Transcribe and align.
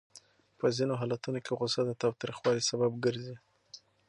په 0.59 0.65
ځینو 0.77 0.93
حالتونو 1.01 1.39
کې 1.45 1.51
غوسه 1.57 1.81
د 1.85 1.91
تاوتریخوالي 2.01 2.61
سبب 2.69 2.91
ګرځي. 3.05 3.35